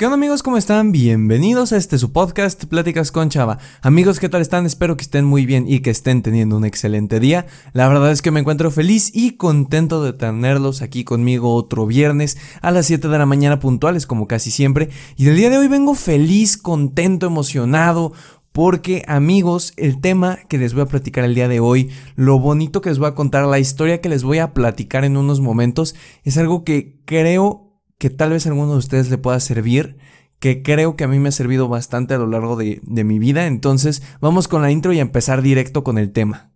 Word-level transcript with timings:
¿Qué 0.00 0.06
onda 0.06 0.14
amigos? 0.14 0.42
¿Cómo 0.42 0.56
están? 0.56 0.92
Bienvenidos 0.92 1.74
a 1.74 1.76
este 1.76 1.98
su 1.98 2.10
podcast 2.10 2.64
Pláticas 2.64 3.12
con 3.12 3.28
Chava. 3.28 3.58
Amigos, 3.82 4.18
¿qué 4.18 4.30
tal 4.30 4.40
están? 4.40 4.64
Espero 4.64 4.96
que 4.96 5.02
estén 5.02 5.26
muy 5.26 5.44
bien 5.44 5.66
y 5.68 5.80
que 5.80 5.90
estén 5.90 6.22
teniendo 6.22 6.56
un 6.56 6.64
excelente 6.64 7.20
día. 7.20 7.44
La 7.74 7.86
verdad 7.86 8.10
es 8.10 8.22
que 8.22 8.30
me 8.30 8.40
encuentro 8.40 8.70
feliz 8.70 9.10
y 9.14 9.32
contento 9.32 10.02
de 10.02 10.14
tenerlos 10.14 10.80
aquí 10.80 11.04
conmigo 11.04 11.54
otro 11.54 11.84
viernes 11.84 12.38
a 12.62 12.70
las 12.70 12.86
7 12.86 13.08
de 13.08 13.18
la 13.18 13.26
mañana 13.26 13.60
puntuales 13.60 14.06
como 14.06 14.26
casi 14.26 14.50
siempre. 14.50 14.88
Y 15.18 15.28
el 15.28 15.36
día 15.36 15.50
de 15.50 15.58
hoy 15.58 15.68
vengo 15.68 15.94
feliz, 15.94 16.56
contento, 16.56 17.26
emocionado. 17.26 18.14
Porque 18.52 19.04
amigos, 19.06 19.74
el 19.76 20.00
tema 20.00 20.38
que 20.48 20.56
les 20.56 20.72
voy 20.72 20.84
a 20.84 20.86
platicar 20.86 21.24
el 21.24 21.34
día 21.34 21.46
de 21.46 21.60
hoy, 21.60 21.90
lo 22.16 22.38
bonito 22.38 22.80
que 22.80 22.88
les 22.88 22.98
voy 22.98 23.08
a 23.08 23.14
contar, 23.14 23.44
la 23.44 23.58
historia 23.58 24.00
que 24.00 24.08
les 24.08 24.22
voy 24.22 24.38
a 24.38 24.54
platicar 24.54 25.04
en 25.04 25.18
unos 25.18 25.40
momentos, 25.40 25.94
es 26.24 26.38
algo 26.38 26.64
que 26.64 27.02
creo 27.04 27.69
que 28.00 28.08
tal 28.08 28.30
vez 28.30 28.46
a 28.46 28.48
alguno 28.48 28.72
de 28.72 28.78
ustedes 28.78 29.10
le 29.10 29.18
pueda 29.18 29.38
servir, 29.40 29.98
que 30.38 30.62
creo 30.62 30.96
que 30.96 31.04
a 31.04 31.08
mí 31.08 31.18
me 31.18 31.28
ha 31.28 31.32
servido 31.32 31.68
bastante 31.68 32.14
a 32.14 32.18
lo 32.18 32.26
largo 32.26 32.56
de, 32.56 32.80
de 32.82 33.04
mi 33.04 33.18
vida. 33.18 33.46
Entonces, 33.46 34.02
vamos 34.22 34.48
con 34.48 34.62
la 34.62 34.70
intro 34.70 34.94
y 34.94 35.00
a 35.00 35.02
empezar 35.02 35.42
directo 35.42 35.84
con 35.84 35.98
el 35.98 36.10
tema. 36.10 36.50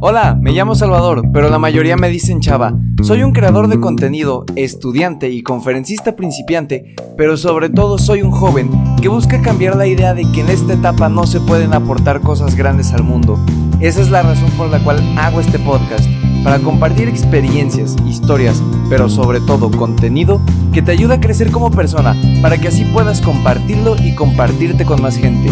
Hola, 0.00 0.36
me 0.40 0.50
llamo 0.50 0.74
Salvador, 0.74 1.22
pero 1.32 1.50
la 1.50 1.60
mayoría 1.60 1.96
me 1.96 2.08
dicen 2.08 2.40
Chava. 2.40 2.74
Soy 3.02 3.22
un 3.22 3.30
creador 3.30 3.68
de 3.68 3.78
contenido, 3.78 4.44
estudiante 4.56 5.30
y 5.30 5.42
conferencista 5.42 6.16
principiante, 6.16 6.96
pero 7.16 7.36
sobre 7.36 7.68
todo 7.70 7.98
soy 7.98 8.22
un 8.22 8.32
joven 8.32 8.68
que 9.00 9.08
busca 9.08 9.40
cambiar 9.40 9.76
la 9.76 9.86
idea 9.86 10.14
de 10.14 10.22
que 10.32 10.40
en 10.40 10.48
esta 10.48 10.72
etapa 10.72 11.08
no 11.08 11.28
se 11.28 11.40
pueden 11.40 11.74
aportar 11.74 12.20
cosas 12.22 12.56
grandes 12.56 12.92
al 12.92 13.04
mundo. 13.04 13.38
Esa 13.80 14.00
es 14.00 14.10
la 14.10 14.22
razón 14.22 14.50
por 14.56 14.68
la 14.68 14.82
cual 14.82 15.00
hago 15.16 15.40
este 15.40 15.60
podcast 15.60 16.08
para 16.44 16.58
compartir 16.60 17.08
experiencias, 17.08 17.96
historias, 18.06 18.62
pero 18.88 19.08
sobre 19.08 19.40
todo 19.40 19.70
contenido 19.70 20.40
que 20.72 20.82
te 20.82 20.92
ayuda 20.92 21.14
a 21.14 21.20
crecer 21.20 21.50
como 21.50 21.70
persona, 21.70 22.16
para 22.42 22.58
que 22.58 22.68
así 22.68 22.84
puedas 22.84 23.20
compartirlo 23.20 23.96
y 23.96 24.14
compartirte 24.14 24.84
con 24.84 25.02
más 25.02 25.16
gente. 25.16 25.50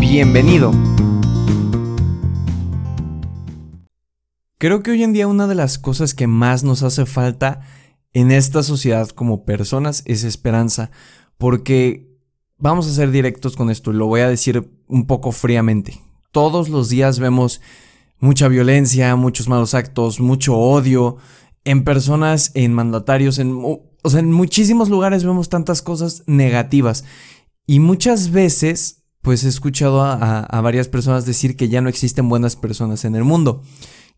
Bienvenido. 0.00 0.72
Creo 4.58 4.82
que 4.82 4.90
hoy 4.90 5.02
en 5.02 5.12
día 5.12 5.28
una 5.28 5.46
de 5.46 5.54
las 5.54 5.78
cosas 5.78 6.14
que 6.14 6.26
más 6.26 6.64
nos 6.64 6.82
hace 6.82 7.06
falta 7.06 7.60
en 8.12 8.32
esta 8.32 8.62
sociedad 8.62 9.08
como 9.10 9.44
personas 9.44 10.02
es 10.06 10.24
esperanza, 10.24 10.90
porque 11.36 12.08
vamos 12.56 12.86
a 12.88 12.92
ser 12.92 13.10
directos 13.10 13.54
con 13.54 13.70
esto, 13.70 13.92
lo 13.92 14.06
voy 14.06 14.22
a 14.22 14.28
decir 14.28 14.68
un 14.88 15.06
poco 15.06 15.32
fríamente. 15.32 16.00
Todos 16.32 16.68
los 16.68 16.88
días 16.88 17.18
vemos 17.18 17.60
mucha 18.20 18.48
violencia, 18.48 19.14
muchos 19.16 19.48
malos 19.48 19.74
actos, 19.74 20.20
mucho 20.20 20.56
odio 20.56 21.16
en 21.64 21.84
personas, 21.84 22.50
en 22.54 22.72
mandatarios, 22.72 23.38
en, 23.38 23.60
o 23.62 24.10
sea, 24.10 24.20
en 24.20 24.32
muchísimos 24.32 24.88
lugares 24.88 25.24
vemos 25.24 25.48
tantas 25.48 25.82
cosas 25.82 26.22
negativas. 26.26 27.04
Y 27.66 27.80
muchas 27.80 28.30
veces, 28.30 29.04
pues 29.20 29.44
he 29.44 29.48
escuchado 29.48 30.02
a, 30.02 30.60
varias 30.62 30.88
personas 30.88 31.26
decir 31.26 31.56
que 31.56 31.68
ya 31.68 31.80
no 31.80 31.88
existen 31.88 32.28
buenas 32.28 32.56
personas 32.56 33.04
en 33.04 33.14
el 33.14 33.24
mundo. 33.24 33.62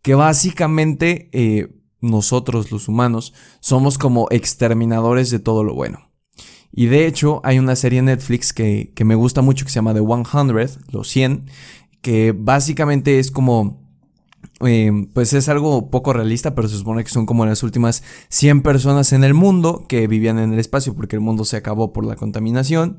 Que 0.03 0.15
básicamente 0.15 1.29
eh, 1.33 1.77
nosotros, 2.01 2.71
los 2.71 2.89
humanos, 2.89 3.35
somos 3.61 3.99
como 3.99 4.29
exterminadores 4.31 5.31
de 5.31 5.41
todo 5.41 5.65
lo 5.65 5.75
bueno. 5.75 6.11
Y 6.73 6.87
de 6.87 7.07
hecho, 7.07 7.41
hay 7.43 7.59
una 7.59 7.75
serie 7.75 7.99
en 7.99 8.05
Netflix 8.05 8.53
que, 8.53 8.93
que 8.95 9.05
me 9.05 9.17
gusta 9.17 9.43
mucho 9.43 9.65
que 9.65 9.73
se 9.73 9.77
llama 9.77 9.95
The 9.95 10.01
100, 10.01 10.85
los 10.93 11.09
100, 11.09 11.47
que 12.01 12.33
básicamente 12.33 13.19
es 13.19 13.33
como 13.33 13.80
Em, 14.61 15.07
pues 15.07 15.33
es 15.33 15.49
algo 15.49 15.91
poco 15.91 16.13
realista, 16.13 16.55
pero 16.55 16.69
se 16.69 16.77
supone 16.77 17.03
que 17.03 17.11
son 17.11 17.25
como 17.25 17.47
las 17.47 17.63
últimas 17.63 18.03
100 18.29 18.63
personas 18.63 19.13
en 19.13 19.25
el 19.25 19.33
mundo 19.33 19.87
que 19.89 20.07
vivían 20.07 20.39
en 20.39 20.53
el 20.53 20.59
espacio 20.59 20.95
porque 20.95 21.17
el 21.17 21.23
mundo 21.23 21.45
se 21.45 21.57
acabó 21.57 21.93
por 21.95 22.05
la 22.05 22.17
contaminación 22.17 22.99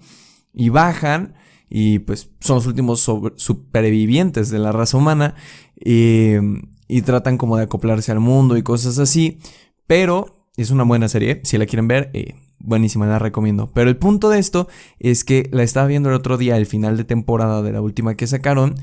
y 0.53 0.69
bajan 0.69 1.35
y 1.69 1.99
pues 1.99 2.29
son 2.39 2.55
los 2.57 2.65
últimos 2.65 3.07
supervivientes 3.35 4.49
de 4.49 4.59
la 4.59 4.71
raza 4.71 4.97
humana 4.97 5.35
em, 5.77 6.63
y 6.87 7.03
tratan 7.03 7.37
como 7.37 7.57
de 7.57 7.63
acoplarse 7.63 8.11
al 8.11 8.19
mundo 8.19 8.57
y 8.57 8.63
cosas 8.63 8.97
así, 8.97 9.37
pero 9.85 10.47
es 10.57 10.71
una 10.71 10.83
buena 10.83 11.07
serie, 11.09 11.41
si 11.43 11.57
la 11.57 11.65
quieren 11.65 11.87
ver, 11.87 12.09
eh, 12.13 12.35
buenísima, 12.59 13.05
la 13.05 13.19
recomiendo. 13.19 13.71
Pero 13.73 13.89
el 13.89 13.97
punto 13.97 14.29
de 14.29 14.39
esto 14.39 14.67
es 14.99 15.23
que 15.23 15.47
la 15.51 15.63
estaba 15.63 15.87
viendo 15.87 16.09
el 16.09 16.15
otro 16.15 16.37
día, 16.37 16.57
el 16.57 16.65
final 16.65 16.97
de 16.97 17.03
temporada 17.03 17.61
de 17.61 17.71
la 17.71 17.81
última 17.81 18.15
que 18.15 18.27
sacaron, 18.27 18.75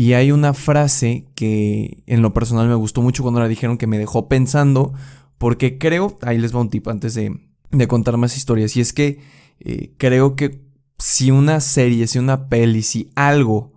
y 0.00 0.14
hay 0.14 0.32
una 0.32 0.54
frase 0.54 1.26
que 1.34 2.02
en 2.06 2.22
lo 2.22 2.32
personal 2.32 2.66
me 2.66 2.74
gustó 2.74 3.02
mucho 3.02 3.22
cuando 3.22 3.38
la 3.38 3.48
dijeron 3.48 3.76
que 3.76 3.86
me 3.86 3.98
dejó 3.98 4.28
pensando, 4.28 4.94
porque 5.36 5.76
creo, 5.76 6.16
ahí 6.22 6.38
les 6.38 6.56
va 6.56 6.60
un 6.60 6.70
tip 6.70 6.88
antes 6.88 7.12
de, 7.12 7.38
contar 7.86 8.16
más 8.16 8.34
historias, 8.34 8.74
y 8.78 8.80
es 8.80 8.94
que 8.94 9.20
eh, 9.58 9.92
creo 9.98 10.36
que 10.36 10.62
si 10.96 11.30
una 11.30 11.60
serie, 11.60 12.06
si 12.06 12.18
una 12.18 12.48
peli, 12.48 12.80
si 12.80 13.10
algo 13.14 13.74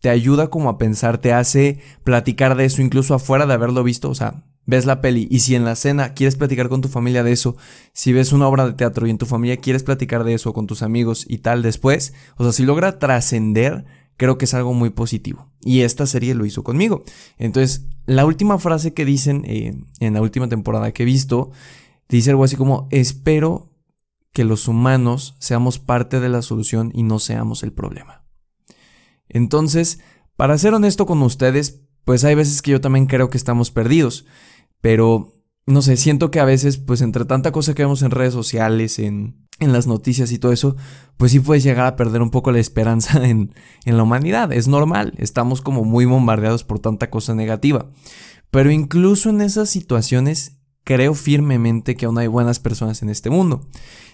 te 0.00 0.08
ayuda 0.08 0.48
como 0.48 0.70
a 0.70 0.78
pensar, 0.78 1.18
te 1.18 1.34
hace 1.34 1.78
platicar 2.04 2.56
de 2.56 2.64
eso 2.64 2.80
incluso 2.80 3.12
afuera 3.12 3.44
de 3.44 3.52
haberlo 3.52 3.84
visto, 3.84 4.08
o 4.08 4.14
sea, 4.14 4.46
ves 4.64 4.86
la 4.86 5.02
peli 5.02 5.28
y 5.30 5.40
si 5.40 5.56
en 5.56 5.66
la 5.66 5.76
cena 5.76 6.14
quieres 6.14 6.36
platicar 6.36 6.70
con 6.70 6.80
tu 6.80 6.88
familia 6.88 7.22
de 7.22 7.32
eso, 7.32 7.54
si 7.92 8.14
ves 8.14 8.32
una 8.32 8.48
obra 8.48 8.64
de 8.64 8.72
teatro 8.72 9.06
y 9.06 9.10
en 9.10 9.18
tu 9.18 9.26
familia 9.26 9.58
quieres 9.58 9.82
platicar 9.82 10.24
de 10.24 10.32
eso 10.32 10.54
con 10.54 10.66
tus 10.66 10.80
amigos 10.80 11.26
y 11.28 11.38
tal 11.38 11.60
después, 11.60 12.14
o 12.38 12.44
sea, 12.44 12.52
si 12.54 12.64
logra 12.64 12.98
trascender, 12.98 13.84
creo 14.20 14.36
que 14.36 14.44
es 14.44 14.52
algo 14.52 14.74
muy 14.74 14.90
positivo. 14.90 15.50
Y 15.62 15.80
esta 15.80 16.04
serie 16.04 16.34
lo 16.34 16.44
hizo 16.44 16.62
conmigo. 16.62 17.04
Entonces, 17.38 17.86
la 18.04 18.26
última 18.26 18.58
frase 18.58 18.92
que 18.92 19.06
dicen 19.06 19.44
eh, 19.46 19.82
en 19.98 20.12
la 20.12 20.20
última 20.20 20.46
temporada 20.46 20.92
que 20.92 21.04
he 21.04 21.06
visto, 21.06 21.52
dice 22.06 22.28
algo 22.28 22.44
así 22.44 22.54
como, 22.54 22.86
espero 22.90 23.72
que 24.34 24.44
los 24.44 24.68
humanos 24.68 25.36
seamos 25.38 25.78
parte 25.78 26.20
de 26.20 26.28
la 26.28 26.42
solución 26.42 26.92
y 26.94 27.02
no 27.02 27.18
seamos 27.18 27.62
el 27.62 27.72
problema. 27.72 28.26
Entonces, 29.26 30.00
para 30.36 30.58
ser 30.58 30.74
honesto 30.74 31.06
con 31.06 31.22
ustedes, 31.22 31.80
pues 32.04 32.22
hay 32.24 32.34
veces 32.34 32.60
que 32.60 32.72
yo 32.72 32.80
también 32.82 33.06
creo 33.06 33.30
que 33.30 33.38
estamos 33.38 33.70
perdidos, 33.70 34.26
pero 34.82 35.32
no 35.70 35.82
sé, 35.82 35.96
siento 35.96 36.30
que 36.30 36.40
a 36.40 36.44
veces, 36.44 36.78
pues 36.78 37.00
entre 37.00 37.24
tanta 37.24 37.52
cosa 37.52 37.74
que 37.74 37.82
vemos 37.82 38.02
en 38.02 38.10
redes 38.10 38.34
sociales, 38.34 38.98
en, 38.98 39.46
en 39.58 39.72
las 39.72 39.86
noticias 39.86 40.32
y 40.32 40.38
todo 40.38 40.52
eso, 40.52 40.76
pues 41.16 41.32
sí 41.32 41.40
puedes 41.40 41.62
llegar 41.62 41.86
a 41.86 41.96
perder 41.96 42.22
un 42.22 42.30
poco 42.30 42.50
la 42.50 42.58
esperanza 42.58 43.26
en, 43.28 43.54
en 43.84 43.96
la 43.96 44.02
humanidad. 44.02 44.52
Es 44.52 44.68
normal, 44.68 45.14
estamos 45.18 45.60
como 45.60 45.84
muy 45.84 46.04
bombardeados 46.04 46.64
por 46.64 46.78
tanta 46.78 47.10
cosa 47.10 47.34
negativa. 47.34 47.90
Pero 48.50 48.70
incluso 48.70 49.30
en 49.30 49.40
esas 49.40 49.70
situaciones, 49.70 50.58
creo 50.82 51.14
firmemente 51.14 51.94
que 51.94 52.06
aún 52.06 52.18
hay 52.18 52.26
buenas 52.26 52.58
personas 52.58 53.02
en 53.02 53.10
este 53.10 53.30
mundo. 53.30 53.60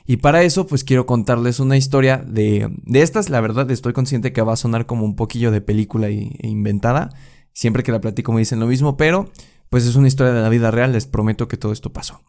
Y 0.05 0.19
para 0.19 0.43
eso, 0.43 0.67
pues 0.67 0.84
quiero 0.84 1.06
contarles 1.06 1.59
una 1.59 1.77
historia 1.77 2.19
de, 2.19 2.71
de 2.84 3.03
estas. 3.03 3.31
La 3.31 3.41
verdad, 3.41 3.71
estoy 3.71 3.93
consciente 3.93 4.33
que 4.33 4.43
va 4.43 4.53
a 4.53 4.56
sonar 4.56 4.87
como 4.87 5.05
un 5.05 5.17
poquillo 5.17 5.50
de 5.50 5.61
película 5.61 6.09
e 6.09 6.31
inventada. 6.43 7.11
Siempre 7.53 7.83
que 7.83 7.93
la 7.93 8.00
platico 8.00 8.33
me 8.33 8.41
dicen 8.41 8.61
lo 8.61 8.67
mismo, 8.67 8.97
pero 8.97 9.31
pues 9.71 9.87
es 9.87 9.97
una 9.97 10.09
historia 10.09 10.32
de 10.32 10.43
la 10.43 10.49
vida 10.49 10.71
real, 10.71 10.93
les 10.93 11.06
prometo 11.06 11.49
que 11.49 11.56
todo 11.56 11.72
esto 11.72 11.93
pasó. 11.93 12.22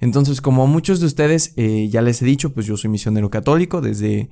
Entonces, 0.00 0.40
como 0.40 0.66
muchos 0.66 1.00
de 1.00 1.06
ustedes 1.06 1.52
eh, 1.56 1.88
ya 1.90 2.02
les 2.02 2.20
he 2.22 2.24
dicho, 2.24 2.52
pues 2.52 2.66
yo 2.66 2.76
soy 2.76 2.90
misionero 2.90 3.30
católico 3.30 3.80
desde 3.80 4.30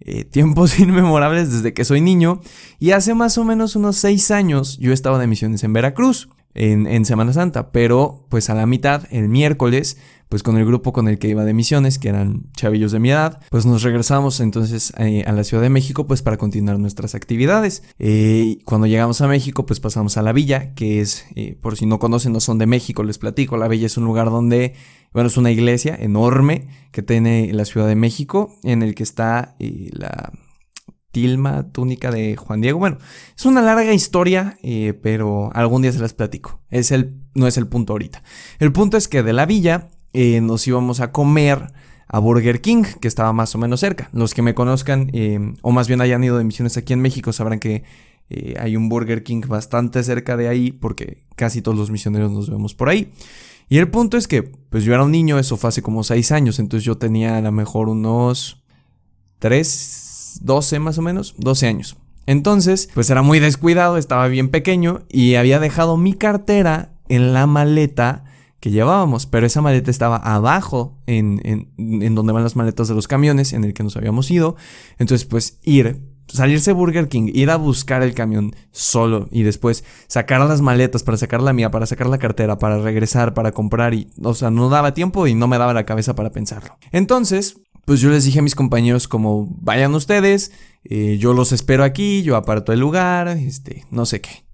eh, 0.00 0.24
tiempos 0.30 0.78
inmemorables, 0.78 1.52
desde 1.52 1.72
que 1.74 1.84
soy 1.84 2.00
niño, 2.00 2.40
y 2.78 2.90
hace 2.90 3.14
más 3.14 3.38
o 3.38 3.44
menos 3.44 3.76
unos 3.76 3.96
seis 3.96 4.30
años 4.30 4.78
yo 4.78 4.92
estaba 4.92 5.18
de 5.18 5.26
misiones 5.26 5.62
en 5.64 5.72
Veracruz 5.72 6.28
en, 6.54 7.04
Semana 7.04 7.32
Santa, 7.32 7.72
pero 7.72 8.26
pues 8.28 8.48
a 8.50 8.54
la 8.54 8.66
mitad, 8.66 9.04
el 9.10 9.28
miércoles, 9.28 9.98
pues 10.28 10.42
con 10.42 10.56
el 10.56 10.64
grupo 10.64 10.92
con 10.92 11.08
el 11.08 11.18
que 11.18 11.28
iba 11.28 11.44
de 11.44 11.52
misiones, 11.52 11.98
que 11.98 12.08
eran 12.08 12.44
chavillos 12.56 12.92
de 12.92 13.00
mi 13.00 13.10
edad, 13.10 13.40
pues 13.50 13.66
nos 13.66 13.82
regresamos 13.82 14.40
entonces 14.40 14.92
eh, 14.98 15.24
a 15.26 15.32
la 15.32 15.44
Ciudad 15.44 15.62
de 15.62 15.70
México 15.70 16.06
pues 16.06 16.22
para 16.22 16.36
continuar 16.36 16.78
nuestras 16.78 17.14
actividades. 17.14 17.82
Eh, 17.98 18.58
cuando 18.64 18.86
llegamos 18.86 19.20
a 19.20 19.28
México 19.28 19.66
pues 19.66 19.80
pasamos 19.80 20.16
a 20.16 20.22
la 20.22 20.32
villa, 20.32 20.74
que 20.74 21.00
es, 21.00 21.26
eh, 21.34 21.58
por 21.60 21.76
si 21.76 21.86
no 21.86 21.98
conocen, 21.98 22.32
no 22.32 22.40
son 22.40 22.58
de 22.58 22.66
México, 22.66 23.02
les 23.02 23.18
platico, 23.18 23.56
la 23.56 23.68
villa 23.68 23.86
es 23.86 23.96
un 23.96 24.04
lugar 24.04 24.30
donde, 24.30 24.74
bueno, 25.12 25.28
es 25.28 25.36
una 25.36 25.50
iglesia 25.50 25.96
enorme 25.98 26.68
que 26.90 27.02
tiene 27.02 27.52
la 27.52 27.64
Ciudad 27.64 27.86
de 27.86 27.96
México, 27.96 28.56
en 28.62 28.82
el 28.82 28.94
que 28.94 29.02
está 29.02 29.56
la 29.58 30.32
tilma 31.14 31.70
túnica 31.70 32.10
de 32.10 32.34
Juan 32.34 32.60
Diego. 32.60 32.80
Bueno, 32.80 32.98
es 33.36 33.46
una 33.46 33.62
larga 33.62 33.94
historia, 33.94 34.58
eh, 34.62 34.98
pero 35.00 35.50
algún 35.54 35.80
día 35.80 35.92
se 35.92 36.00
las 36.00 36.12
platico. 36.12 36.60
Es 36.70 36.90
el, 36.90 37.14
no 37.34 37.46
es 37.46 37.56
el 37.56 37.68
punto 37.68 37.94
ahorita. 37.94 38.22
El 38.58 38.72
punto 38.72 38.96
es 38.96 39.06
que 39.06 39.22
de 39.22 39.32
la 39.32 39.46
villa 39.46 39.88
eh, 40.12 40.40
nos 40.40 40.66
íbamos 40.66 40.98
a 40.98 41.12
comer 41.12 41.72
a 42.08 42.18
Burger 42.18 42.60
King, 42.60 42.82
que 43.00 43.06
estaba 43.06 43.32
más 43.32 43.54
o 43.54 43.58
menos 43.58 43.78
cerca. 43.78 44.10
Los 44.12 44.34
que 44.34 44.42
me 44.42 44.54
conozcan, 44.54 45.08
eh, 45.12 45.54
o 45.62 45.70
más 45.70 45.86
bien 45.86 46.00
hayan 46.00 46.22
ido 46.24 46.36
de 46.36 46.42
misiones 46.42 46.76
aquí 46.76 46.92
en 46.92 47.00
México, 47.00 47.32
sabrán 47.32 47.60
que 47.60 47.84
hay 48.58 48.74
un 48.74 48.88
Burger 48.88 49.22
King 49.22 49.42
bastante 49.46 50.02
cerca 50.02 50.36
de 50.36 50.48
ahí, 50.48 50.72
porque 50.72 51.18
casi 51.36 51.62
todos 51.62 51.78
los 51.78 51.90
misioneros 51.90 52.32
nos 52.32 52.50
vemos 52.50 52.74
por 52.74 52.88
ahí. 52.88 53.12
Y 53.68 53.78
el 53.78 53.88
punto 53.88 54.16
es 54.16 54.26
que, 54.26 54.42
pues 54.42 54.82
yo 54.82 54.94
era 54.94 55.04
un 55.04 55.12
niño, 55.12 55.38
eso 55.38 55.56
fue 55.56 55.68
hace 55.68 55.82
como 55.82 56.02
6 56.02 56.32
años, 56.32 56.58
entonces 56.58 56.84
yo 56.84 56.96
tenía 56.96 57.36
a 57.36 57.40
lo 57.40 57.52
mejor 57.52 57.88
unos 57.88 58.64
3, 59.38 60.03
12 60.42 60.78
más 60.80 60.98
o 60.98 61.02
menos, 61.02 61.34
12 61.38 61.66
años. 61.66 61.96
Entonces, 62.26 62.88
pues 62.94 63.10
era 63.10 63.22
muy 63.22 63.38
descuidado, 63.38 63.98
estaba 63.98 64.28
bien 64.28 64.48
pequeño 64.48 65.02
y 65.10 65.34
había 65.34 65.60
dejado 65.60 65.96
mi 65.96 66.14
cartera 66.14 66.92
en 67.08 67.34
la 67.34 67.46
maleta 67.46 68.24
que 68.60 68.70
llevábamos, 68.70 69.26
pero 69.26 69.44
esa 69.44 69.60
maleta 69.60 69.90
estaba 69.90 70.16
abajo 70.16 70.98
en, 71.06 71.68
en, 71.76 72.14
donde 72.14 72.32
van 72.32 72.42
las 72.42 72.56
maletas 72.56 72.88
de 72.88 72.94
los 72.94 73.06
camiones 73.06 73.52
en 73.52 73.62
el 73.62 73.74
que 73.74 73.82
nos 73.82 73.94
habíamos 73.98 74.30
ido. 74.30 74.56
Entonces, 74.98 75.26
pues 75.26 75.58
ir, 75.64 76.00
salirse 76.28 76.72
Burger 76.72 77.08
King, 77.08 77.30
ir 77.34 77.50
a 77.50 77.56
buscar 77.56 78.02
el 78.02 78.14
camión 78.14 78.56
solo 78.70 79.28
y 79.30 79.42
después 79.42 79.84
sacar 80.06 80.40
las 80.40 80.62
maletas 80.62 81.02
para 81.02 81.18
sacar 81.18 81.42
la 81.42 81.52
mía, 81.52 81.70
para 81.70 81.84
sacar 81.84 82.06
la 82.06 82.16
cartera, 82.16 82.58
para 82.58 82.78
regresar, 82.78 83.34
para 83.34 83.52
comprar 83.52 83.92
y, 83.92 84.08
o 84.22 84.32
sea, 84.32 84.50
no 84.50 84.70
daba 84.70 84.94
tiempo 84.94 85.26
y 85.26 85.34
no 85.34 85.46
me 85.46 85.58
daba 85.58 85.74
la 85.74 85.84
cabeza 85.84 86.14
para 86.14 86.30
pensarlo. 86.30 86.78
Entonces, 86.90 87.58
pues 87.84 88.00
yo 88.00 88.10
les 88.10 88.24
dije 88.24 88.38
a 88.38 88.42
mis 88.42 88.54
compañeros 88.54 89.08
como 89.08 89.48
vayan 89.60 89.94
ustedes, 89.94 90.52
eh, 90.84 91.16
yo 91.18 91.32
los 91.32 91.52
espero 91.52 91.84
aquí, 91.84 92.22
yo 92.22 92.36
aparto 92.36 92.72
el 92.72 92.80
lugar, 92.80 93.28
este, 93.28 93.84
no 93.90 94.06
sé 94.06 94.20
qué. 94.20 94.44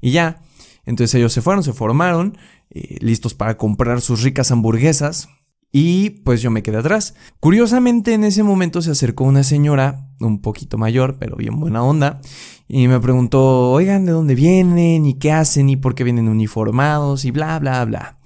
Y 0.00 0.12
ya, 0.12 0.42
entonces 0.86 1.14
ellos 1.14 1.32
se 1.32 1.42
fueron, 1.42 1.62
se 1.62 1.72
formaron 1.72 2.38
eh, 2.70 2.96
listos 3.00 3.34
para 3.34 3.56
comprar 3.56 4.00
sus 4.00 4.22
ricas 4.22 4.50
hamburguesas. 4.50 5.28
Y 5.70 6.10
pues 6.24 6.40
yo 6.40 6.50
me 6.50 6.62
quedé 6.62 6.78
atrás. 6.78 7.14
Curiosamente 7.40 8.14
en 8.14 8.24
ese 8.24 8.42
momento 8.42 8.80
se 8.80 8.90
acercó 8.90 9.24
una 9.24 9.42
señora, 9.42 10.08
un 10.18 10.40
poquito 10.40 10.78
mayor, 10.78 11.18
pero 11.18 11.36
bien 11.36 11.60
buena 11.60 11.82
onda, 11.82 12.22
y 12.68 12.88
me 12.88 13.00
preguntó, 13.00 13.70
oigan, 13.70 14.06
¿de 14.06 14.12
dónde 14.12 14.34
vienen? 14.34 15.04
¿Y 15.04 15.14
qué 15.18 15.32
hacen? 15.32 15.68
¿Y 15.68 15.76
por 15.76 15.94
qué 15.94 16.04
vienen 16.04 16.28
uniformados? 16.28 17.26
Y 17.26 17.30
bla, 17.30 17.58
bla, 17.58 17.84
bla. 17.84 18.18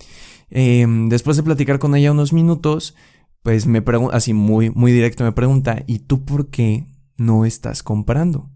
Em, 0.51 1.09
después 1.09 1.37
de 1.37 1.43
platicar 1.43 1.79
con 1.79 1.97
ella 1.97 2.13
unos 2.13 2.33
minutos, 2.33 2.95
pues 3.43 3.67
me 3.67 3.83
pregunta, 3.83 4.17
así 4.17 4.33
muy, 4.35 4.71
muy 4.71 4.93
directo 4.93 5.25
me 5.25 5.33
pregunta, 5.33 5.83
¿y 5.87 6.01
tú 6.01 6.25
por 6.25 6.49
qué 6.49 6.87
no 7.17 7.45
estás 7.45 7.83
comprando? 7.83 8.51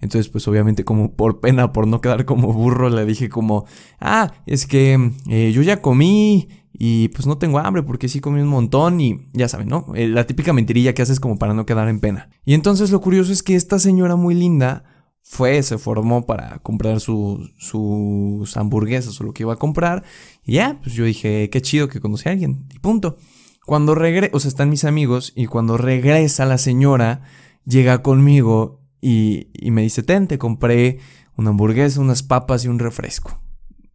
Entonces, 0.00 0.30
pues 0.30 0.46
obviamente 0.48 0.84
como 0.84 1.14
por 1.14 1.40
pena, 1.40 1.72
por 1.72 1.86
no 1.86 2.00
quedar 2.00 2.24
como 2.24 2.52
burro, 2.52 2.90
le 2.90 3.06
dije 3.06 3.28
como, 3.28 3.64
ah, 4.00 4.32
es 4.46 4.66
que 4.66 5.12
eh, 5.30 5.52
yo 5.52 5.62
ya 5.62 5.80
comí 5.80 6.48
y 6.72 7.08
pues 7.08 7.26
no 7.26 7.38
tengo 7.38 7.58
hambre 7.58 7.82
porque 7.82 8.08
sí 8.08 8.20
comí 8.20 8.40
un 8.40 8.48
montón 8.48 9.00
y 9.00 9.28
ya 9.32 9.48
saben, 9.48 9.68
¿no? 9.68 9.86
Eh, 9.94 10.08
la 10.08 10.26
típica 10.26 10.52
mentirilla 10.52 10.92
que 10.92 11.02
haces 11.02 11.20
como 11.20 11.38
para 11.38 11.54
no 11.54 11.64
quedar 11.64 11.88
en 11.88 12.00
pena. 12.00 12.28
Y 12.44 12.54
entonces 12.54 12.90
lo 12.90 13.00
curioso 13.00 13.32
es 13.32 13.42
que 13.42 13.54
esta 13.54 13.78
señora 13.78 14.16
muy 14.16 14.34
linda 14.34 14.84
fue, 15.22 15.62
se 15.62 15.78
formó 15.78 16.26
para 16.26 16.58
comprar 16.58 17.00
sus 17.00 18.56
hamburguesas 18.56 19.18
o 19.20 19.24
lo 19.24 19.32
que 19.32 19.44
iba 19.44 19.54
a 19.54 19.58
comprar. 19.58 20.04
Y 20.44 20.54
ya, 20.54 20.80
pues 20.82 20.94
yo 20.94 21.04
dije, 21.04 21.48
qué 21.48 21.62
chido 21.62 21.88
que 21.88 22.00
conocí 22.00 22.28
a 22.28 22.32
alguien. 22.32 22.66
Y 22.74 22.78
punto. 22.78 23.16
Cuando 23.66 23.94
regresa, 23.94 24.36
o 24.36 24.40
sea, 24.40 24.48
están 24.48 24.70
mis 24.70 24.84
amigos 24.84 25.32
y 25.34 25.46
cuando 25.46 25.76
regresa 25.76 26.44
la 26.44 26.58
señora, 26.58 27.22
llega 27.64 28.02
conmigo 28.02 28.82
y, 29.00 29.48
me 29.70 29.82
dice, 29.82 30.02
ten, 30.02 30.28
te 30.28 30.38
compré 30.38 30.98
una 31.36 31.50
hamburguesa, 31.50 32.00
unas 32.00 32.22
papas 32.22 32.64
y 32.64 32.68
un 32.68 32.78
refresco. 32.78 33.40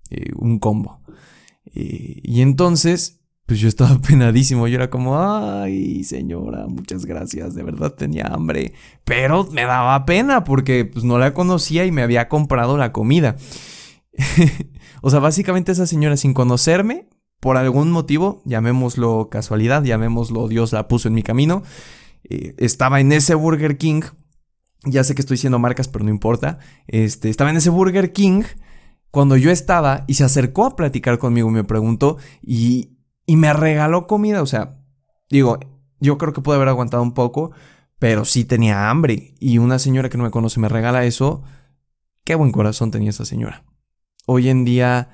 Eh, 0.09 0.31
un 0.35 0.59
combo. 0.59 1.01
y 1.73 2.41
entonces, 2.41 3.19
pues 3.49 3.59
yo 3.59 3.67
estaba 3.67 3.99
penadísimo. 4.07 4.67
Yo 4.67 4.75
era 4.75 4.89
como, 4.89 5.19
ay, 5.19 6.05
señora, 6.05 6.67
muchas 6.67 7.05
gracias. 7.05 7.55
De 7.55 7.63
verdad 7.63 7.91
tenía 7.91 8.27
hambre. 8.27 8.73
Pero 9.03 9.49
me 9.51 9.63
daba 9.63 10.05
pena 10.05 10.45
porque 10.45 10.85
pues, 10.85 11.03
no 11.03 11.17
la 11.17 11.33
conocía 11.33 11.85
y 11.85 11.91
me 11.91 12.03
había 12.03 12.29
comprado 12.29 12.77
la 12.77 12.93
comida. 12.93 13.35
o 15.01 15.09
sea, 15.09 15.19
básicamente 15.19 15.71
esa 15.71 15.87
señora 15.87 16.15
sin 16.15 16.33
conocerme, 16.33 17.09
por 17.39 17.57
algún 17.57 17.91
motivo, 17.91 18.41
llamémoslo 18.45 19.29
casualidad, 19.29 19.83
llamémoslo 19.83 20.47
Dios 20.47 20.73
la 20.73 20.87
puso 20.87 21.07
en 21.07 21.13
mi 21.13 21.23
camino, 21.23 21.63
eh, 22.23 22.53
estaba 22.57 22.99
en 22.99 23.11
ese 23.11 23.35
Burger 23.35 23.77
King 23.77 24.01
ya 24.85 25.03
sé 25.03 25.15
que 25.15 25.21
estoy 25.21 25.35
diciendo 25.35 25.59
marcas, 25.59 25.87
pero 25.87 26.05
no 26.05 26.11
importa. 26.11 26.59
Este, 26.87 27.29
estaba 27.29 27.49
en 27.49 27.57
ese 27.57 27.69
Burger 27.69 28.13
King 28.13 28.43
cuando 29.11 29.35
yo 29.35 29.51
estaba 29.51 30.05
y 30.07 30.13
se 30.13 30.23
acercó 30.23 30.65
a 30.65 30.75
platicar 30.75 31.17
conmigo, 31.17 31.49
me 31.49 31.63
preguntó 31.63 32.17
y, 32.41 32.97
y 33.25 33.35
me 33.35 33.51
regaló 33.53 34.07
comida. 34.07 34.41
O 34.41 34.45
sea, 34.45 34.79
digo, 35.29 35.59
yo 35.99 36.17
creo 36.17 36.33
que 36.33 36.41
pude 36.41 36.55
haber 36.55 36.69
aguantado 36.69 37.03
un 37.03 37.13
poco, 37.13 37.51
pero 37.97 38.23
sí 38.23 38.45
tenía 38.45 38.89
hambre. 38.89 39.35
Y 39.39 39.57
una 39.57 39.79
señora 39.79 40.09
que 40.09 40.17
no 40.17 40.23
me 40.23 40.31
conoce 40.31 40.59
me 40.59 40.69
regala 40.69 41.05
eso. 41.05 41.43
Qué 42.23 42.35
buen 42.35 42.51
corazón 42.51 42.91
tenía 42.91 43.09
esa 43.09 43.25
señora. 43.25 43.65
Hoy 44.27 44.49
en 44.49 44.63
día 44.63 45.09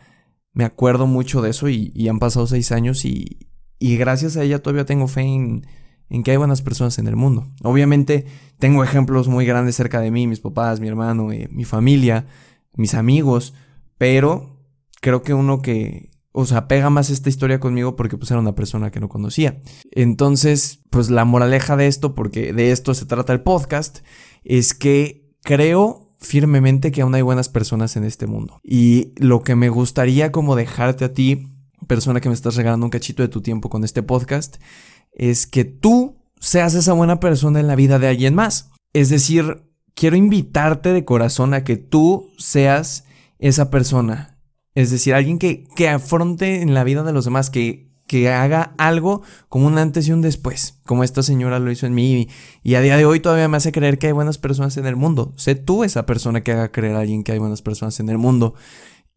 me 0.55 0.65
acuerdo 0.65 1.05
mucho 1.05 1.43
de 1.43 1.51
eso 1.51 1.69
y, 1.69 2.07
han 2.09 2.17
pasado 2.17 2.47
seis 2.47 2.71
años 2.71 3.05
y, 3.05 3.47
y 3.77 3.97
gracias 3.97 4.35
a 4.35 4.43
ella 4.43 4.63
todavía 4.63 4.85
tengo 4.85 5.07
fe 5.07 5.21
en 5.21 5.67
en 6.09 6.23
que 6.23 6.31
hay 6.31 6.37
buenas 6.37 6.61
personas 6.61 6.97
en 6.99 7.07
el 7.07 7.15
mundo. 7.15 7.47
Obviamente 7.63 8.25
tengo 8.59 8.83
ejemplos 8.83 9.27
muy 9.27 9.45
grandes 9.45 9.75
cerca 9.75 9.99
de 9.99 10.11
mí, 10.11 10.27
mis 10.27 10.39
papás, 10.39 10.79
mi 10.79 10.87
hermano, 10.87 11.31
eh, 11.31 11.47
mi 11.51 11.65
familia, 11.65 12.27
mis 12.75 12.93
amigos, 12.93 13.53
pero 13.97 14.59
creo 15.01 15.23
que 15.23 15.33
uno 15.33 15.61
que, 15.61 16.11
o 16.31 16.45
sea, 16.45 16.67
pega 16.67 16.89
más 16.89 17.09
esta 17.09 17.29
historia 17.29 17.59
conmigo 17.59 17.95
porque 17.95 18.17
pues 18.17 18.29
era 18.31 18.39
una 18.39 18.55
persona 18.55 18.91
que 18.91 18.99
no 18.99 19.09
conocía. 19.09 19.61
Entonces, 19.91 20.83
pues 20.89 21.09
la 21.09 21.25
moraleja 21.25 21.75
de 21.75 21.87
esto, 21.87 22.13
porque 22.13 22.53
de 22.53 22.71
esto 22.71 22.93
se 22.93 23.05
trata 23.05 23.33
el 23.33 23.41
podcast, 23.41 23.99
es 24.43 24.73
que 24.73 25.33
creo 25.41 26.04
firmemente 26.25 26.91
que 26.91 27.01
aún 27.01 27.15
hay 27.15 27.21
buenas 27.21 27.49
personas 27.49 27.95
en 27.95 28.03
este 28.03 28.27
mundo. 28.27 28.59
Y 28.63 29.13
lo 29.17 29.43
que 29.43 29.55
me 29.55 29.69
gustaría 29.69 30.31
como 30.31 30.55
dejarte 30.55 31.05
a 31.05 31.13
ti, 31.13 31.47
persona 31.87 32.19
que 32.19 32.29
me 32.29 32.35
estás 32.35 32.55
regalando 32.55 32.85
un 32.85 32.89
cachito 32.89 33.23
de 33.23 33.29
tu 33.29 33.41
tiempo 33.41 33.69
con 33.69 33.83
este 33.83 34.03
podcast, 34.03 34.57
es 35.13 35.47
que 35.47 35.63
tú 35.63 36.17
seas 36.39 36.73
esa 36.73 36.93
buena 36.93 37.19
persona 37.19 37.59
en 37.59 37.67
la 37.67 37.75
vida 37.75 37.99
de 37.99 38.07
alguien 38.07 38.35
más. 38.35 38.71
Es 38.93 39.09
decir, 39.09 39.63
quiero 39.93 40.15
invitarte 40.15 40.93
de 40.93 41.05
corazón 41.05 41.53
a 41.53 41.63
que 41.63 41.77
tú 41.77 42.29
seas 42.37 43.05
esa 43.39 43.69
persona. 43.69 44.39
Es 44.73 44.91
decir, 44.91 45.13
alguien 45.13 45.39
que, 45.39 45.65
que 45.75 45.89
afronte 45.89 46.61
en 46.61 46.73
la 46.73 46.83
vida 46.83 47.03
de 47.03 47.13
los 47.13 47.25
demás, 47.25 47.49
que, 47.49 47.94
que 48.07 48.29
haga 48.29 48.73
algo 48.77 49.23
como 49.49 49.67
un 49.67 49.77
antes 49.77 50.07
y 50.07 50.11
un 50.11 50.21
después, 50.21 50.79
como 50.85 51.03
esta 51.03 51.23
señora 51.23 51.59
lo 51.59 51.71
hizo 51.71 51.87
en 51.87 51.93
mí. 51.93 52.27
Y 52.63 52.75
a 52.75 52.81
día 52.81 52.97
de 52.97 53.05
hoy 53.05 53.19
todavía 53.19 53.47
me 53.47 53.57
hace 53.57 53.71
creer 53.71 53.97
que 53.97 54.07
hay 54.07 54.13
buenas 54.13 54.37
personas 54.37 54.77
en 54.77 54.85
el 54.85 54.95
mundo. 54.95 55.33
Sé 55.37 55.55
tú 55.55 55.83
esa 55.83 56.05
persona 56.05 56.41
que 56.41 56.51
haga 56.51 56.71
creer 56.71 56.95
a 56.95 56.99
alguien 56.99 57.23
que 57.23 57.31
hay 57.31 57.39
buenas 57.39 57.61
personas 57.61 57.99
en 57.99 58.09
el 58.09 58.17
mundo. 58.17 58.53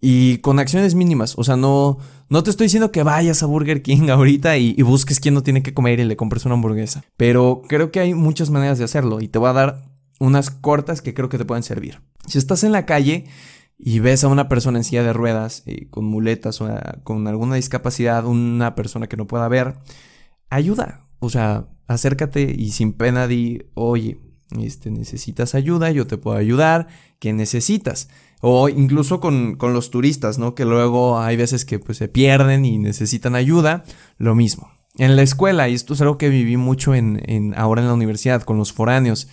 Y 0.00 0.38
con 0.38 0.58
acciones 0.58 0.94
mínimas. 0.94 1.34
O 1.36 1.44
sea, 1.44 1.56
no, 1.56 1.98
no 2.28 2.42
te 2.42 2.50
estoy 2.50 2.66
diciendo 2.66 2.92
que 2.92 3.02
vayas 3.02 3.42
a 3.42 3.46
Burger 3.46 3.82
King 3.82 4.08
ahorita 4.10 4.56
y, 4.56 4.80
busques 4.82 5.20
quién 5.20 5.34
no 5.34 5.42
tiene 5.42 5.62
que 5.62 5.74
comer 5.74 6.00
y 6.00 6.04
le 6.04 6.16
compres 6.16 6.46
una 6.46 6.54
hamburguesa. 6.54 7.04
Pero 7.16 7.62
creo 7.68 7.90
que 7.90 8.00
hay 8.00 8.14
muchas 8.14 8.50
maneras 8.50 8.78
de 8.78 8.84
hacerlo 8.84 9.20
y 9.20 9.28
te 9.28 9.38
voy 9.38 9.50
a 9.50 9.54
dar 9.54 9.82
unas 10.20 10.50
cortas 10.50 11.02
que 11.02 11.14
creo 11.14 11.28
que 11.28 11.38
te 11.38 11.44
pueden 11.44 11.62
servir. 11.62 12.00
Si 12.26 12.38
estás 12.38 12.64
en 12.64 12.72
la 12.72 12.86
calle 12.86 13.26
y 13.78 14.00
ves 14.00 14.24
a 14.24 14.28
una 14.28 14.48
persona 14.48 14.78
en 14.78 14.84
silla 14.84 15.04
de 15.04 15.12
ruedas, 15.12 15.62
eh, 15.66 15.88
con 15.88 16.04
muletas 16.04 16.60
o 16.60 16.68
con 17.04 17.28
alguna 17.28 17.54
discapacidad, 17.54 18.26
una 18.26 18.74
persona 18.74 19.06
que 19.06 19.16
no 19.16 19.26
pueda 19.26 19.46
ver, 19.48 19.76
ayuda. 20.50 21.06
O 21.20 21.30
sea, 21.30 21.68
acércate 21.86 22.54
y 22.56 22.70
sin 22.70 22.92
pena 22.92 23.28
di, 23.28 23.62
oye, 23.74 24.20
este, 24.60 24.90
necesitas 24.90 25.54
ayuda, 25.54 25.90
yo 25.90 26.06
te 26.06 26.18
puedo 26.18 26.36
ayudar, 26.36 26.88
¿qué 27.20 27.32
necesitas? 27.32 28.08
O 28.40 28.68
incluso 28.68 29.20
con, 29.20 29.56
los 29.60 29.90
turistas, 29.90 30.38
¿no? 30.38 30.54
Que 30.54 30.64
luego 30.64 31.20
hay 31.20 31.36
veces 31.36 31.64
que 31.64 31.78
pues, 31.78 31.98
se 31.98 32.08
pierden 32.08 32.64
y 32.64 32.78
necesitan 32.78 33.34
ayuda. 33.34 33.84
Lo 34.16 34.34
mismo. 34.34 34.70
En 34.96 35.16
la 35.16 35.22
escuela, 35.22 35.68
y 35.68 35.74
esto 35.74 35.94
es 35.94 36.00
algo 36.00 36.18
que 36.18 36.28
viví 36.28 36.56
mucho 36.56 36.94
en, 36.94 37.54
ahora 37.56 37.82
en 37.82 37.88
la 37.88 37.94
universidad 37.94 38.42
con 38.42 38.58
los 38.58 38.72
foráneos, 38.72 39.28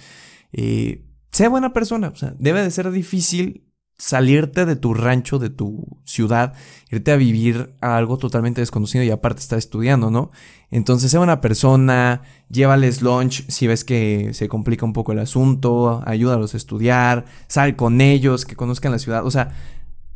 eh, 0.54 1.06
sea 1.32 1.50
buena 1.50 1.74
persona. 1.74 2.10
O 2.10 2.16
sea, 2.16 2.36
debe 2.38 2.62
de 2.62 2.72
ser 2.72 2.92
difícil 2.92 3.65
salirte 3.98 4.66
de 4.66 4.76
tu 4.76 4.94
rancho, 4.94 5.40
de 5.40 5.50
tu 5.50 6.00
ciudad, 6.04 6.54
irte 6.92 7.12
a 7.12 7.16
vivir 7.16 7.76
a 7.82 7.98
algo 7.98 8.18
totalmente 8.18 8.62
desconocido 8.62 9.04
y 9.04 9.10
aparte 9.10 9.40
estar 9.40 9.58
estudiando, 9.58 10.12
¿no? 10.12 10.32
Entonces, 10.70 11.12
sea 11.12 11.22
una 11.22 11.40
persona, 11.40 12.22
llévales 12.50 13.02
lunch 13.02 13.46
si 13.50 13.68
ves 13.68 13.86
que 13.86 14.32
se 14.34 14.50
complica 14.50 14.86
un 14.86 14.94
poco 14.94 15.14
el 15.14 15.20
asunto, 15.20 16.04
ayúdalos 16.06 16.54
a 16.54 16.58
estudiar, 16.58 17.26
sal 17.48 17.76
con 17.76 18.02
ellos, 18.02 18.46
que 18.46 18.56
conozcan 18.56 18.92
la 18.92 19.00
ciudad, 19.00 19.26
o 19.26 19.32
sea, 19.32 19.56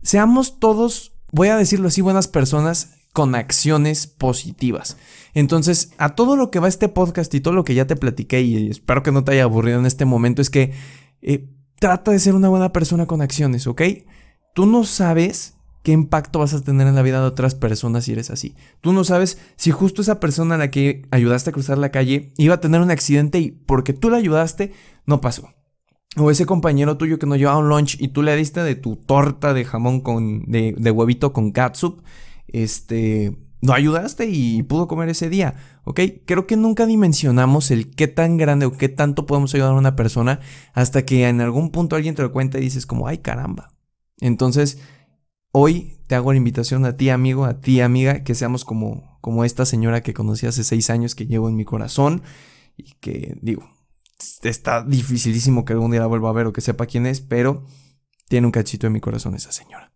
seamos 0.01 0.59
todos, 0.59 1.13
voy 1.31 1.47
a 1.47 1.57
decirlo 1.57 1.87
así, 1.87 2.01
buenas 2.01 2.27
personas 2.27 2.95
con 3.13 3.33
acciones 3.33 4.07
positivas. 4.07 4.97
Entonces, 5.33 5.91
a 5.97 6.15
todo 6.15 6.35
lo 6.35 6.51
que 6.51 6.59
va 6.59 6.67
este 6.67 6.89
podcast 6.89 7.33
y 7.33 7.41
todo 7.41 7.53
lo 7.53 7.63
que 7.63 7.75
ya 7.75 7.87
te 7.87 7.95
platiqué 7.95 8.41
y 8.41 8.69
espero 8.69 9.03
que 9.03 9.11
no 9.11 9.23
te 9.23 9.31
haya 9.31 9.43
aburrido 9.43 9.79
en 9.79 9.85
este 9.85 10.05
momento 10.05 10.41
es 10.41 10.49
que 10.49 10.73
eh, 11.21 11.49
trata 11.79 12.11
de 12.11 12.19
ser 12.19 12.35
una 12.35 12.49
buena 12.49 12.71
persona 12.71 13.05
con 13.05 13.21
acciones, 13.21 13.67
¿ok? 13.67 13.81
Tú 14.53 14.65
no 14.65 14.83
sabes 14.83 15.55
qué 15.83 15.91
impacto 15.91 16.39
vas 16.39 16.53
a 16.53 16.61
tener 16.61 16.87
en 16.87 16.95
la 16.95 17.01
vida 17.01 17.21
de 17.21 17.27
otras 17.27 17.55
personas 17.55 18.05
si 18.05 18.11
eres 18.11 18.29
así. 18.29 18.55
Tú 18.81 18.93
no 18.93 19.03
sabes 19.03 19.39
si 19.55 19.71
justo 19.71 20.01
esa 20.01 20.19
persona 20.19 20.55
a 20.55 20.57
la 20.57 20.71
que 20.71 21.03
ayudaste 21.11 21.49
a 21.49 21.53
cruzar 21.53 21.77
la 21.77 21.91
calle 21.91 22.33
iba 22.37 22.55
a 22.55 22.61
tener 22.61 22.81
un 22.81 22.91
accidente 22.91 23.39
y 23.39 23.51
porque 23.51 23.93
tú 23.93 24.09
la 24.09 24.17
ayudaste, 24.17 24.73
no 25.05 25.21
pasó. 25.21 25.49
O 26.17 26.31
ese 26.31 26.45
compañero 26.45 26.97
tuyo 26.97 27.19
que 27.19 27.27
no 27.27 27.35
llevaba 27.35 27.59
un 27.59 27.69
lunch 27.69 27.95
y 27.99 28.09
tú 28.09 28.23
le 28.23 28.35
diste 28.35 28.61
de 28.63 28.75
tu 28.75 28.95
torta 28.95 29.53
de 29.53 29.63
jamón 29.63 30.01
con, 30.01 30.43
de, 30.51 30.91
huevito 30.91 31.33
con 31.33 31.51
catsup, 31.51 32.01
este, 32.47 33.37
no 33.61 33.73
ayudaste 33.73 34.27
y 34.29 34.63
pudo 34.63 34.87
comer 34.87 35.09
ese 35.09 35.29
día, 35.29 35.55
¿ok? 35.83 35.99
Creo 36.25 36.47
que 36.47 36.55
nunca 36.55 36.85
dimensionamos 36.85 37.71
el 37.71 37.93
qué 37.93 38.07
tan 38.07 38.37
grande 38.37 38.65
o 38.65 38.71
qué 38.71 38.89
tanto 38.89 39.25
podemos 39.25 39.53
ayudar 39.53 39.71
a 39.71 39.77
una 39.77 39.95
persona 39.95 40.39
hasta 40.73 41.05
que 41.05 41.27
en 41.27 41.41
algún 41.41 41.71
punto 41.71 41.95
alguien 41.95 42.15
te 42.15 42.21
lo 42.21 42.31
cuenta 42.31 42.57
y 42.57 42.61
dices 42.61 42.85
como, 42.85 43.07
ay 43.07 43.17
caramba. 43.17 43.73
Entonces, 44.21 44.79
hoy 45.51 45.99
te 46.07 46.15
hago 46.15 46.31
la 46.31 46.37
invitación 46.37 46.85
a 46.85 46.95
ti 46.95 47.09
amigo, 47.09 47.45
a 47.45 47.59
ti 47.59 47.81
amiga, 47.81 48.23
que 48.23 48.35
seamos 48.35 48.63
como, 48.63 49.17
como 49.21 49.43
esta 49.43 49.65
señora 49.65 50.01
que 50.01 50.13
conocí 50.13 50.45
hace 50.45 50.63
seis 50.63 50.89
años 50.89 51.15
que 51.15 51.27
llevo 51.27 51.49
en 51.49 51.55
mi 51.55 51.65
corazón 51.65 52.23
y 52.77 52.93
que 53.01 53.37
digo, 53.41 53.69
está 54.43 54.83
dificilísimo 54.83 55.65
que 55.65 55.73
algún 55.73 55.91
día 55.91 56.01
la 56.01 56.07
vuelva 56.07 56.29
a 56.29 56.33
ver 56.33 56.47
o 56.47 56.53
que 56.53 56.61
sepa 56.61 56.85
quién 56.85 57.05
es, 57.05 57.19
pero 57.19 57.65
tiene 58.29 58.47
un 58.47 58.51
cachito 58.51 58.87
en 58.87 58.93
mi 58.93 59.01
corazón 59.01 59.35
esa 59.35 59.51
señora. 59.51 59.91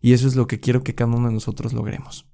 Y 0.00 0.12
eso 0.12 0.28
es 0.28 0.36
lo 0.36 0.46
que 0.46 0.60
quiero 0.60 0.84
que 0.84 0.94
cada 0.94 1.10
uno 1.10 1.28
de 1.28 1.34
nosotros 1.34 1.72
logremos. 1.72 2.27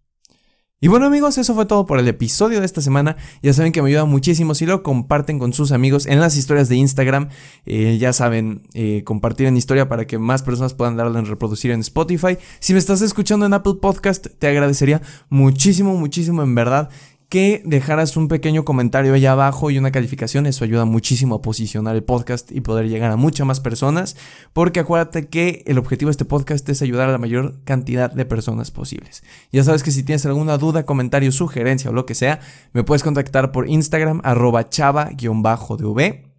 Y 0.80 0.88
bueno 0.88 1.06
amigos, 1.06 1.38
eso 1.38 1.54
fue 1.54 1.64
todo 1.64 1.86
por 1.86 1.98
el 1.98 2.08
episodio 2.08 2.60
de 2.60 2.66
esta 2.66 2.82
semana. 2.82 3.16
Ya 3.42 3.54
saben 3.54 3.72
que 3.72 3.80
me 3.80 3.88
ayuda 3.88 4.04
muchísimo 4.04 4.54
si 4.54 4.66
lo 4.66 4.82
comparten 4.82 5.38
con 5.38 5.52
sus 5.52 5.72
amigos 5.72 6.04
en 6.04 6.20
las 6.20 6.36
historias 6.36 6.68
de 6.68 6.76
Instagram. 6.76 7.28
Eh, 7.64 7.96
ya 7.98 8.12
saben, 8.12 8.62
eh, 8.74 9.02
compartir 9.04 9.46
en 9.46 9.56
historia 9.56 9.88
para 9.88 10.06
que 10.06 10.18
más 10.18 10.42
personas 10.42 10.74
puedan 10.74 10.96
darle 10.96 11.18
en 11.18 11.26
reproducir 11.26 11.70
en 11.70 11.80
Spotify. 11.80 12.36
Si 12.58 12.74
me 12.74 12.78
estás 12.78 13.00
escuchando 13.00 13.46
en 13.46 13.54
Apple 13.54 13.74
Podcast, 13.80 14.26
te 14.38 14.46
agradecería 14.46 15.00
muchísimo, 15.30 15.96
muchísimo 15.96 16.42
en 16.42 16.54
verdad 16.54 16.90
que 17.34 17.62
dejaras 17.64 18.16
un 18.16 18.28
pequeño 18.28 18.64
comentario 18.64 19.12
allá 19.12 19.32
abajo 19.32 19.72
y 19.72 19.76
una 19.76 19.90
calificación. 19.90 20.46
Eso 20.46 20.62
ayuda 20.62 20.84
muchísimo 20.84 21.34
a 21.34 21.42
posicionar 21.42 21.96
el 21.96 22.04
podcast 22.04 22.52
y 22.52 22.60
poder 22.60 22.88
llegar 22.88 23.10
a 23.10 23.16
muchas 23.16 23.44
más 23.44 23.58
personas. 23.58 24.16
Porque 24.52 24.78
acuérdate 24.78 25.26
que 25.26 25.64
el 25.66 25.78
objetivo 25.78 26.10
de 26.10 26.12
este 26.12 26.24
podcast 26.24 26.68
es 26.68 26.80
ayudar 26.80 27.08
a 27.08 27.10
la 27.10 27.18
mayor 27.18 27.60
cantidad 27.64 28.08
de 28.12 28.24
personas 28.24 28.70
posibles. 28.70 29.24
Ya 29.50 29.64
sabes 29.64 29.82
que 29.82 29.90
si 29.90 30.04
tienes 30.04 30.24
alguna 30.26 30.58
duda, 30.58 30.86
comentario, 30.86 31.32
sugerencia 31.32 31.90
o 31.90 31.92
lo 31.92 32.06
que 32.06 32.14
sea, 32.14 32.38
me 32.72 32.84
puedes 32.84 33.02
contactar 33.02 33.50
por 33.50 33.68
Instagram 33.68 34.20
arroba 34.22 34.70
chava-dv. 34.70 36.30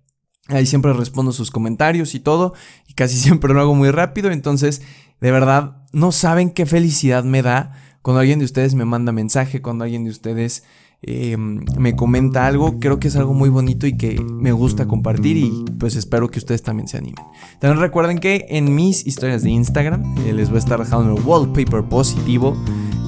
Ahí 0.47 0.65
siempre 0.65 0.93
respondo 0.93 1.33
sus 1.33 1.51
comentarios 1.51 2.15
y 2.15 2.21
todo. 2.21 2.53
Y 2.87 2.93
casi 2.93 3.17
siempre 3.19 3.53
lo 3.53 3.59
hago 3.59 3.75
muy 3.75 3.91
rápido. 3.91 4.31
Entonces, 4.31 4.81
de 5.19 5.31
verdad, 5.31 5.75
no 5.91 6.13
saben 6.13 6.51
qué 6.51 6.65
felicidad 6.65 7.25
me 7.25 7.41
da 7.41 7.81
cuando 8.01 8.21
alguien 8.21 8.39
de 8.39 8.45
ustedes 8.45 8.75
me 8.75 8.85
manda 8.85 9.11
mensaje, 9.11 9.61
cuando 9.61 9.83
alguien 9.83 10.05
de 10.05 10.11
ustedes 10.11 10.63
eh, 11.01 11.37
me 11.37 11.95
comenta 11.95 12.47
algo, 12.47 12.79
creo 12.79 12.99
que 12.99 13.09
es 13.09 13.15
algo 13.15 13.33
muy 13.33 13.49
bonito 13.49 13.85
y 13.85 13.95
que 13.95 14.19
me 14.19 14.51
gusta 14.51 14.87
compartir 14.87 15.37
y 15.37 15.65
pues 15.79 15.95
espero 15.95 16.29
que 16.29 16.39
ustedes 16.39 16.63
también 16.63 16.87
se 16.87 16.97
animen. 16.97 17.23
También 17.59 17.79
recuerden 17.79 18.17
que 18.19 18.45
en 18.49 18.73
mis 18.73 19.05
historias 19.05 19.43
de 19.43 19.51
Instagram 19.51 20.15
eh, 20.25 20.33
les 20.33 20.49
voy 20.49 20.57
a 20.57 20.59
estar 20.59 20.79
dejando 20.79 21.15
el 21.15 21.23
wallpaper 21.23 21.83
positivo 21.83 22.55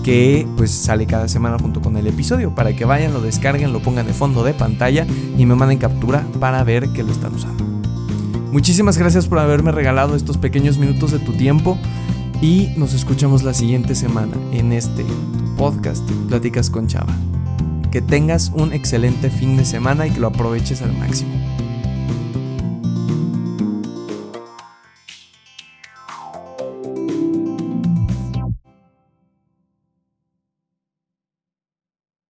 que 0.04 0.48
pues 0.56 0.72
sale 0.72 1.06
cada 1.06 1.28
semana 1.28 1.58
junto 1.60 1.82
con 1.82 1.98
el 1.98 2.08
episodio 2.08 2.56
para 2.56 2.74
que 2.76 2.86
vayan, 2.86 3.14
lo 3.14 3.22
descarguen, 3.22 3.74
lo 3.74 3.82
pongan 3.82 4.08
de 4.08 4.14
fondo 4.14 4.44
de 4.44 4.54
pantalla 4.54 5.06
y 5.38 5.46
me 5.46 5.56
manden 5.56 5.80
captura 5.80 6.26
para 6.40 6.64
ver 6.64 6.90
que 6.90 7.04
lo 7.04 7.12
están 7.12 7.36
usando. 7.36 7.66
Muchísimas 8.52 8.98
gracias 8.98 9.28
por 9.28 9.40
haberme 9.40 9.72
regalado 9.72 10.16
estos 10.16 10.38
pequeños 10.38 10.78
minutos 10.78 11.12
de 11.12 11.20
tu 11.20 11.34
tiempo 11.34 11.78
y 12.42 12.70
nos 12.78 12.94
escuchamos 12.94 13.44
la 13.44 13.54
siguiente 13.54 13.96
semana 13.96 14.34
en 14.54 14.72
este 14.72 15.06
podcast 15.58 16.10
Pláticas 16.30 16.70
con 16.70 16.88
Chava. 16.88 17.37
Que 17.98 18.02
tengas 18.04 18.52
un 18.54 18.74
excelente 18.74 19.32
fin 19.32 19.58
de 19.58 19.66
semana 19.66 20.06
y 20.06 20.12
que 20.12 20.20
lo 20.20 20.28
aproveches 20.28 20.84
al 20.84 20.94
máximo. 20.94 21.37